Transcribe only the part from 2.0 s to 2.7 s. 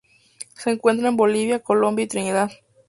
y Trinidad.